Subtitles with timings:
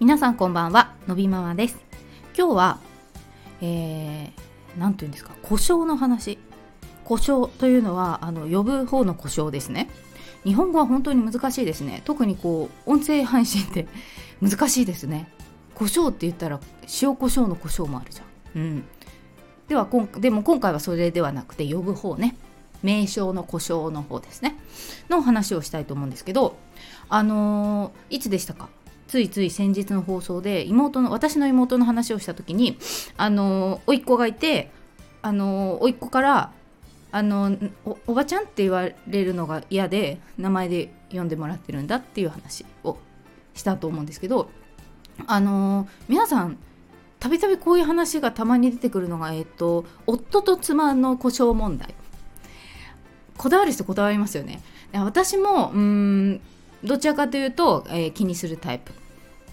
[0.00, 1.76] 皆さんこんばんはのびママです。
[2.34, 2.78] 今日は
[3.60, 6.38] えー、なんて言うんですか故障の話。
[7.04, 9.90] 故障というのはあの呼ぶ方の故障ですね。
[10.42, 12.00] 日本語は本当に難しいですね。
[12.06, 13.88] 特にこう音声配信って
[14.40, 15.28] 難しいですね。
[15.74, 16.60] 胡椒って言ったら
[17.02, 18.62] 塩胡椒の胡椒もあるじゃん。
[18.62, 18.84] うん。
[19.68, 22.38] ではこんでも今回はそれではなくて呼ぶ方ね。
[22.82, 24.56] 名称の故障の方ですね。
[25.10, 26.56] の話をしたいと思うんですけど
[27.10, 28.70] あのー、いつでしたか？
[29.10, 32.78] ついつい先日の放送で妹の私の妹の話をした時に
[33.16, 34.70] あの甥っ子がいて
[35.20, 36.52] あの甥っ子から
[37.10, 37.56] あの
[38.06, 42.98] おばちゃんって言われるのが嫌で名前で呼んでもらってるんだっていう話を
[43.52, 44.48] したと思うんですけど
[45.26, 46.56] あの皆さん
[47.18, 51.94] たびたびこういう話がたまに出てくるのが、えっと、夫と妻の故障問題。
[53.36, 54.62] こだわる人こだわりますよね。
[54.94, 56.40] 私もうん
[56.82, 58.99] どちらかというと、えー、気にするタイプ。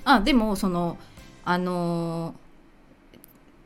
[0.09, 0.97] あでもその
[1.43, 2.33] あの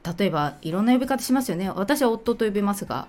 [0.03, 3.07] ー、例えばいろんな呼び方しますよね私は夫と呼びますが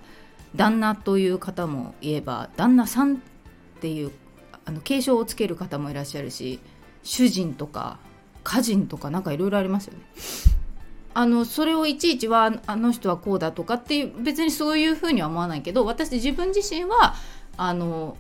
[0.55, 3.19] 旦那という方もいえば旦那さんっ
[3.81, 4.13] ていう
[4.67, 6.61] あの継承をつける方もいらっしゃるし
[7.03, 7.99] 主人とか
[8.45, 10.01] 家人とかなんかいろいろありますよね。
[11.15, 17.15] あのそれをいちいちはあの人はこうだとかっていう別にそういうふうには思わないけど私自分自身は
[17.57, 18.17] あの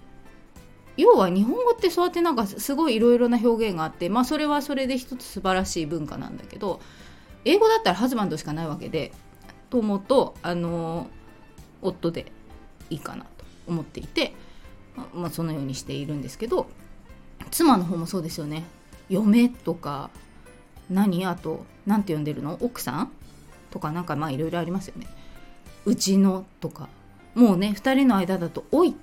[0.96, 6.80] 要は日本語ってそうやってなんかすごいいろいろな表現があってまあそれはそれで一つ素晴らしい文化なんだけど
[7.44, 9.12] 英語だったらハズバンドしかないわけで
[9.70, 11.08] と思うとあの
[11.80, 12.30] 夫で
[12.90, 13.30] いいかなと
[13.66, 14.34] 思っていて、
[15.14, 16.66] まあ、そのようにしているんですけど
[17.50, 18.64] 妻の方もそうですよね。
[19.08, 20.10] 嫁とか
[20.88, 22.56] 何あと何て呼んでるの？
[22.60, 23.12] 奥さん
[23.70, 25.06] とかなんかまあいろいろありますよね。
[25.84, 26.88] うちのとか。
[27.34, 28.94] もうね2人の間だと「おい」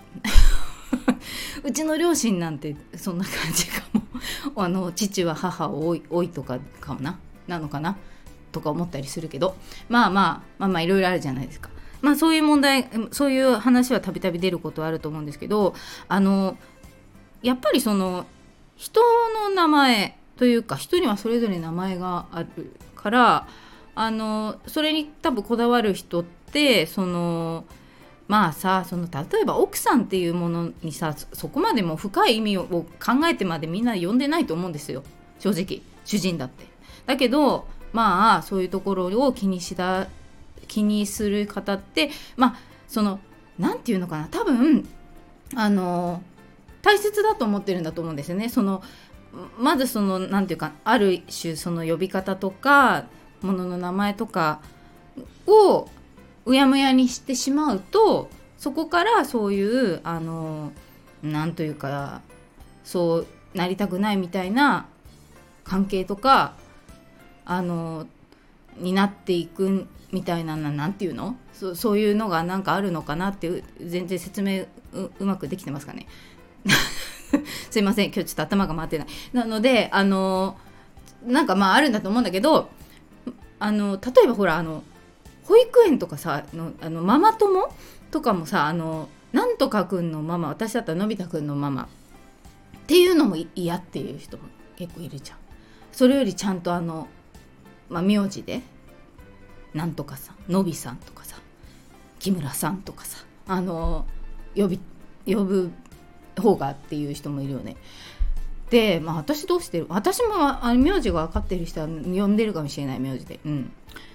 [1.63, 4.01] うちの両親なんてそんな感じかも。
[4.55, 7.19] あの父は母をおいとかかもな？
[7.47, 7.97] なのかな？
[8.51, 9.55] とか思ったりするけど。
[9.87, 11.69] まあまあまあまあいろいろあるじゃないですか。
[12.01, 15.75] まあそういう問題そういう話はたびたび出ることはあると思うんですけど
[16.07, 16.57] あの
[17.41, 18.25] やっぱりその
[18.77, 19.01] 人
[19.33, 23.47] の名前というか人にはそれぞれ名前があるから
[23.95, 27.65] あのそれに多分こだわる人ってその
[28.29, 32.85] まあさその例えば奥さんっていうものにさそこまでも深い意味を考
[33.27, 35.03] えてまでみんな呼んでないと思うんですよ
[35.39, 36.65] 正直主人だって。
[37.07, 40.07] だけどまあそういうところを気にしだ
[40.67, 42.55] 気にする方ってまあ
[42.87, 43.19] その
[43.57, 44.87] 何て言うのかな多分
[45.55, 46.21] あの
[46.83, 48.47] 大切だと思ってるんだと思うんですよね。
[48.47, 48.83] その
[49.57, 53.05] まずその何て言うかある種その呼び方とか
[53.41, 54.59] ものの名前とか
[55.47, 55.89] を
[56.45, 60.71] うやむやにしてしまうとそこからそういうあの
[61.23, 62.21] なんというか
[62.83, 64.87] そうなりたくないみたいな
[65.63, 66.53] 関係とか
[67.45, 68.07] あの
[68.77, 71.35] になっていくみたいな何て言うの？
[71.53, 74.65] そそういうのがなんかあるのかなって全然説明
[75.19, 76.07] うまくできてますかね？
[77.69, 78.05] すいません。
[78.07, 79.07] 今日ちょっと頭が回ってない。
[79.33, 80.57] なのであの
[81.25, 82.69] なんかまああるんだと思うんだけど
[83.59, 84.83] あの例えばほらあの
[85.49, 87.73] 保育園とかさのあのママ友
[88.11, 91.87] とかもさあのなんとかくんのママ私だったらのび太くんのママっ
[92.85, 94.43] ていうのも嫌っていう人も
[94.77, 95.37] 結構いるじゃん。
[95.91, 97.07] それよりちゃんとあの、
[97.89, 98.61] まあ、名字で
[99.73, 101.35] なんとかさんのびさんとかさ
[102.19, 104.05] 木村さんとかさあの
[104.55, 104.79] 呼び
[105.25, 105.71] 呼ぶ
[106.39, 107.75] 方がっていう人もいるよね。
[108.69, 109.87] で、まあ、私どうしてる？
[109.89, 113.39] 私もあ名字が分かってる人は呼んでるかもしれない名字で。
[113.43, 113.71] うん。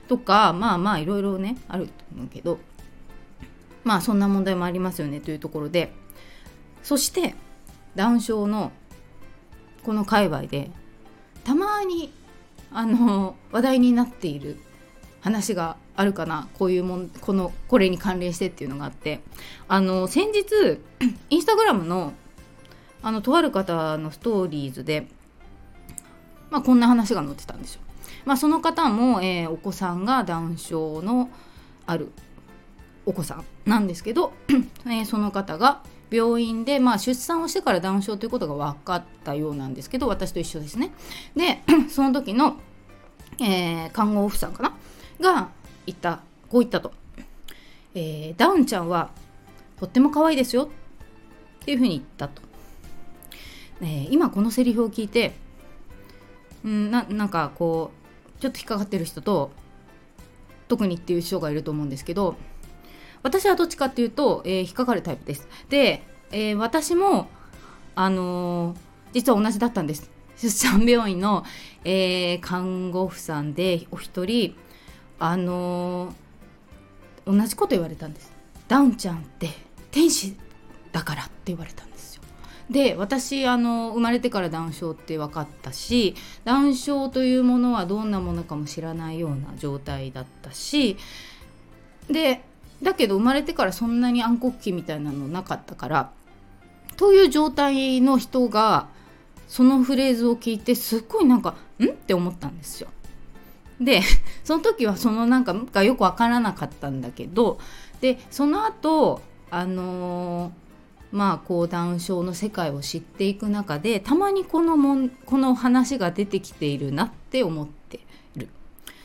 [0.08, 2.58] とかまあまあいろいろねあると思うけど
[3.84, 5.92] まあそんな問題もありますよねというところで
[6.82, 7.34] そして
[7.94, 8.72] ダウン症の
[9.82, 10.70] この界隈で
[11.44, 12.12] たまに
[12.72, 14.58] あの話題になっている
[15.20, 19.20] 話があるかなこういうもんこのこれに関連してっていうのがあって
[19.68, 20.80] あの先日
[21.30, 22.12] インスタグラムの
[23.02, 25.06] あのとある方のストーリーズで、
[26.50, 27.82] まあ、こんな話が載ってたんですよ。
[28.24, 31.30] まあ、その方も、えー、お子さんがダウン症の
[31.86, 32.10] ある
[33.06, 34.32] お子さんなんですけど、
[34.86, 40.92] えー、その方が病院で、まあ、出産をしてからダウン症ということが分かったようなんですけど私と一緒ですね。
[41.36, 42.56] で その時の、
[43.40, 44.72] えー、看護婦さんかな
[45.20, 45.48] が
[45.86, 46.92] 言ったこう言ったと、
[47.94, 49.10] えー、ダウンちゃんは
[49.78, 52.42] とっても可愛いですよっていうふうに言ったと、
[53.82, 55.34] えー、今このセリフを聞いて
[56.66, 58.03] んななんかこう
[58.40, 59.50] ちょっと引っかかってる人と
[60.68, 62.36] 特にっていう人がいると思うんですけど
[63.22, 65.48] 私はどっちかっていうと、えー、引っかかるタイプです。
[65.70, 67.28] で、えー、私も、
[67.94, 68.76] あのー、
[69.14, 70.10] 実は同じだったんです。
[70.36, 71.42] 出産病院の、
[71.84, 74.54] え、看護婦さんでお一人
[75.18, 76.12] あの、
[77.26, 78.32] 同じこと言われたんです
[78.68, 79.48] ダウンちゃんって
[79.90, 80.36] 天使
[80.92, 81.93] だからって言われたんです
[82.70, 86.14] で私あの生まれてからダウン症って分かったし
[86.44, 90.96] ダウン症というものはどんなものかも知らないような状態だったし
[92.08, 92.42] で
[92.82, 96.10] だけど生まれてからそんなに暗黒期みたいなのなかったから
[96.96, 98.88] という状態の人が
[99.48, 101.84] そのフレーズを聞いてすっごいなんかん？
[101.84, 102.88] って思ったんですよ。
[103.80, 104.02] で
[104.44, 107.58] その時はそのなんかがよく分からなかったんだけど
[108.00, 109.20] でその後
[109.50, 110.52] あのー、
[111.14, 118.00] まあこうダウン症の世界を知っていく中でたまにこのもんこの話が出てきているなって思って
[118.34, 118.48] る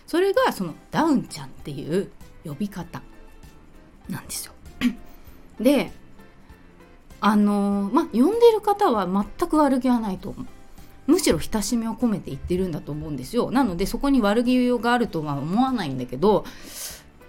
[0.08, 2.10] それがそのダウンちゃんっていう
[2.44, 3.04] 呼び方
[4.10, 4.54] なんですよ。
[5.62, 5.92] で
[7.22, 10.46] あのまあ呼んでる方は全く悪気はないと思う。
[11.12, 13.52] むしろ親しみを込めて言ってるんだと思うんですよ。
[13.52, 16.44] なのでそこに悪気があるとは思わないんだけど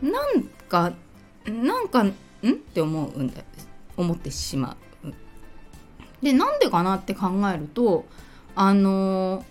[0.01, 0.95] なんか
[1.45, 2.09] なんかん？
[2.09, 2.13] っ
[2.55, 3.43] て思うんだ
[4.01, 5.13] 思ってしまう。
[6.23, 8.05] でなんでかなって考えると
[8.55, 9.45] あの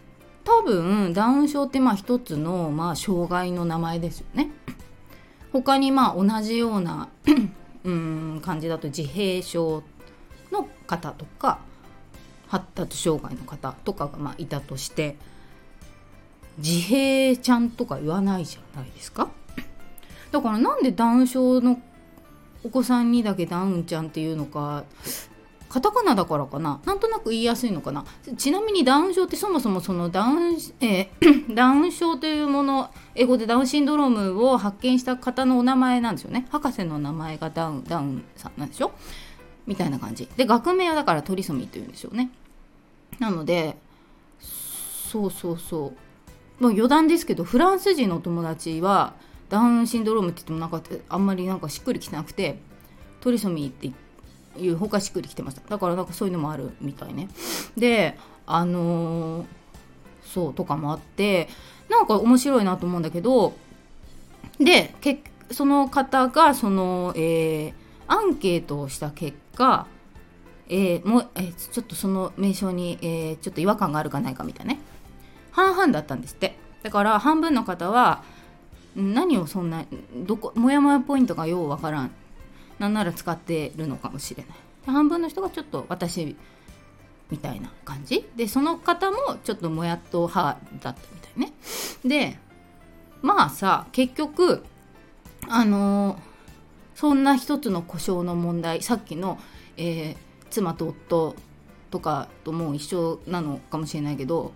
[0.44, 4.52] 多分ダウン症ってまあ一つのまあ障害の名前ですよね。
[5.52, 7.10] 他にまあ同じような
[7.84, 9.84] うん感じだと自閉症
[10.52, 11.60] の方とか
[12.48, 15.16] 発達障害の方とかがまあいたとして
[16.58, 19.30] 自閉ちゃんとか言わないじゃないですか
[20.32, 21.82] だからなんでダウン症の
[22.64, 24.84] お子さんにだけダウンちゃんっていうのか
[25.70, 26.82] カタカナだからかな。
[26.84, 28.04] なんとなく言いやすいのかな。
[28.38, 36.48] ちなみにダウン症ってそもそもそのダウン、えー、ダウン症というもの英語でダウンシンドロームを発見した方のお名前なんですよね。
[36.50, 38.92] 博士の名前がダウンダウンさんなんでしょ？
[39.68, 40.28] みたいな感じ。
[40.36, 42.32] で学名はだからトリソミーというんですよね。
[43.20, 43.78] なので
[44.40, 45.94] そうそうそ
[46.60, 46.64] う。
[46.64, 49.14] もう余談ですけどフランス人の友達は
[49.50, 52.60] ダウンシンドロームって言ってもなんかあんまりなんかしっくりきてなくて
[53.22, 53.92] トリソミーって
[54.62, 55.62] いうほかしっくりきてました。
[55.68, 57.30] だからなんかそういうのもあるみたいね。
[57.78, 59.46] であのー、
[60.24, 61.50] そうとかもあって
[61.90, 63.54] なんか面白いなと思うんだけど
[64.60, 67.74] でけその方がその、えー、
[68.08, 69.88] アンケートをした結果、
[70.68, 74.80] えー、も、えー、ちょっとその名称に、えー、ちょっと違和感があるかないかみたいなね。
[75.52, 76.58] 半々だったんですって。
[76.84, 78.24] だから半分の方は
[78.96, 82.12] 何をそんなどこモヤモヤポイントがようわからん。
[82.80, 84.58] なんなら使ってるのかもしれない。
[84.86, 86.36] 半分の人がちょっと私
[87.30, 88.28] みたいな感じ？
[88.36, 91.54] でその方もちょっともやっと派だったみたいね。
[92.04, 92.38] で
[93.22, 94.64] まあさ結局
[95.48, 96.30] あのー
[96.96, 99.40] そんな一つの故障の問題さっきの、
[99.78, 100.16] えー、
[100.50, 101.34] 妻と夫
[101.92, 104.52] とかともう一緒なのかもしれないけど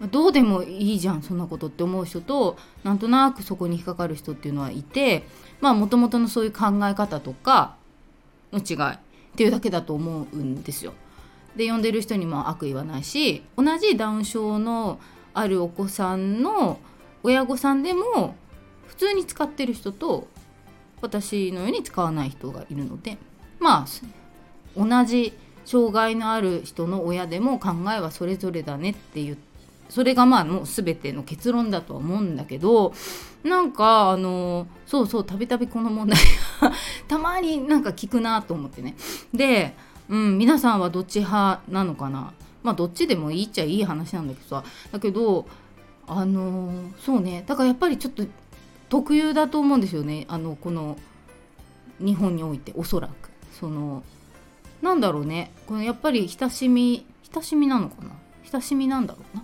[0.00, 5.24] どうでもいいじゃんそんなことって思う人となんとなくそこに引っかかる人っていうのはいて
[5.60, 7.76] まあもともとのそういう考え方とか
[8.52, 8.98] の違いっ
[9.36, 10.92] ていうだけだと思うんですよ。
[11.56, 14.98] で呼んでる人にも悪意はないし同じダウン症の
[15.32, 16.80] あるお子さんの
[17.22, 18.34] 親御さんでも
[18.86, 20.26] 普通に使ってる人と
[21.00, 23.18] 私のように使わない人がいるので
[23.60, 23.86] まあ
[24.76, 25.32] 同じ
[25.64, 29.38] 障害のある人の親でも考えはそれぞれだねっていう
[29.88, 32.94] それがまあもう全ての結論だとは思うんだけど
[33.44, 36.18] なんかあのそうそうたびたびこの問題
[37.08, 38.96] たまになんか聞くなと思ってね。
[39.32, 39.76] で、
[40.08, 42.32] うん、皆さんはどっち派なのかな。
[42.62, 44.64] まあどっちでもいいっちゃいい話なんだけどさ。
[44.92, 45.46] だけど
[46.06, 47.44] あのそうね。
[47.46, 48.24] だからやっぱりちょっと
[48.88, 50.24] 特有だと思うんですよね。
[50.28, 50.96] あのこの
[51.98, 53.30] 日本においておそらく。
[53.52, 54.02] その
[54.80, 55.52] なんだろうね。
[55.66, 58.10] このやっぱり親しみ親しみなのかな。
[58.50, 59.43] 親しみなんだろうな。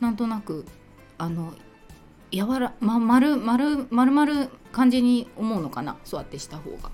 [0.00, 0.64] なんとなく
[1.18, 1.54] あの
[2.30, 5.96] 柔らま丸丸丸々感じに思うのかな？
[6.04, 6.90] そうやってした方が。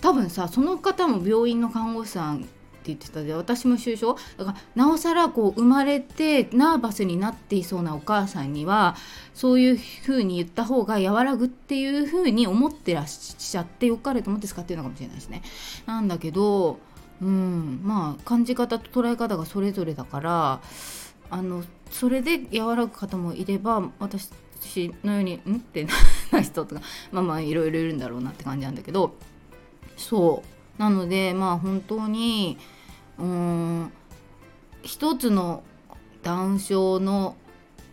[0.00, 2.48] 多分さその方も病院の看護師さんって
[2.84, 8.96] 言ってたで私も就職だからなおさらこう生まれてナーバスになっていそうなお母さんには
[9.34, 15.42] そういうふうに言った方が和らぐっていうふうに思ってらっしゃってよかれと思って使ってるのかもしれないですね。
[15.84, 16.78] なんだけど
[17.20, 20.60] うんまあ感じ方と捉え方がそれぞれだから
[21.30, 24.30] あのそれで和らぐ方もいれば私
[25.04, 25.86] のように「ん?」って
[26.30, 26.82] な人とか
[27.12, 29.14] まあまあいろいろいるんだろうなって感じなんだけど
[29.96, 30.60] そう。
[30.80, 32.56] なのでまあ本当に
[33.18, 33.92] うん
[34.82, 35.62] 一つの
[36.22, 37.36] ダウン症の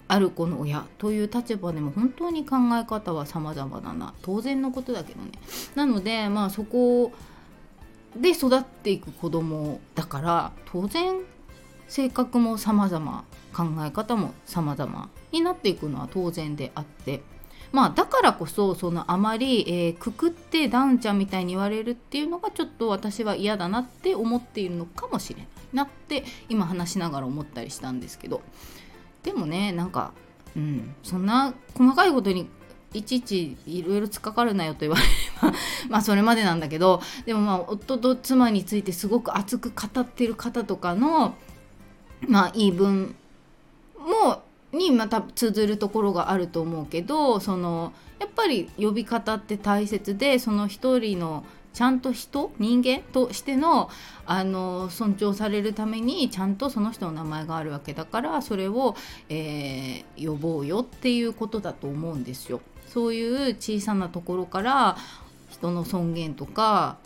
[0.08, 4.14] ある子の親という立場でも本当に考え方は様々だな。
[4.22, 5.32] 当然のことだけどね。
[5.76, 7.12] なのでまあそこ
[8.16, 11.18] で育っていく子供だから当然
[11.88, 17.22] 性格も様々考え方も様々になっていくのは当然であって
[17.72, 28.42] まあだからこそそのあまり、えー、くくってダウンちゃんみたいに言われるっていうのがちょっと私は嫌だなって思っているのかもしれないなって今話しながら思ったりしたんですけど。
[29.24, 30.14] でもねなんか
[30.56, 32.48] うんそんな細かいことに
[32.94, 35.10] いちいちいろいろ突っかかるなよと言われれ
[35.42, 35.54] ば
[35.90, 41.36] まあそれまでなんだけどでもまあ夫と妻についてすごく熱く語ってる方とかの
[42.28, 43.16] まあ言い分
[43.98, 53.92] もにまた通ずるところがあると思うけどそのやっぱり呼び方って大切でその一人のちゃんと人人間としての
[54.26, 58.96] あの尊重されるためにちゃんとその人の名前があるわけだからそれを、
[59.30, 62.62] えー、呼ぼうよっていうことだと思うんですよ。
[62.88, 64.98] そういう小さなところから
[65.50, 66.98] 人の尊厳とか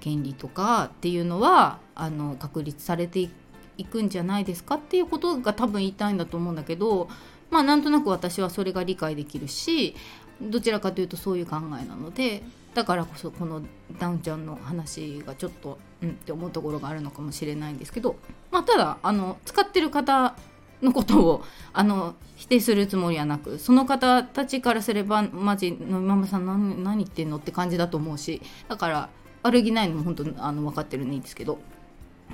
[0.00, 3.30] 権利とかっていうのはあの確立されて
[3.78, 7.08] いくんじゃないですかっていうことが多分言いたいんだと思うんだけど
[7.50, 9.94] まあなんとなく私はそれが理解できるし
[10.40, 12.42] どちらかというとそういう考えなので
[12.74, 13.62] だからこそこの
[13.98, 18.16] ダウンちゃんの話がちょっとうんって思うところがあるのかもしれないんですけど
[18.50, 20.36] まあただあの使ってる方
[20.82, 29.08] のことをあの否定するつもりはなくその方たちからすればマジのママさん何何言ってんのって感じだと思うしだから
[29.42, 31.58] 悪気ないのも本当あの分かってるんでいいんですけど。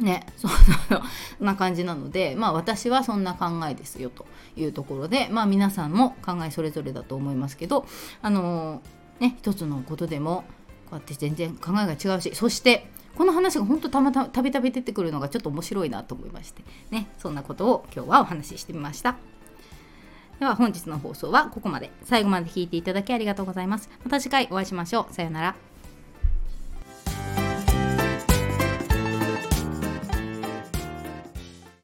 [0.01, 0.51] ね、 そん
[1.41, 7.87] な感じなので、まあ私はそんな考えですよというところで、まあ皆さんも考えそれぞれだと思いますけど、
[8.23, 10.45] あのー、ね、一つのことでも、
[10.87, 19.17] こうやって全然考えが違うし、そして、この話が本当たまたたびたび出てくるのがちょっと面白いなと思いまして、ね、そんなことを今日はお話ししてみました。
[20.41, 21.93] では本日の放送はここまで。
[22.03, 23.89] 最後まで聞いていただきありがとうございます。
[24.03, 25.15] また次回お会いしましょう。
[25.15, 25.74] さようなら。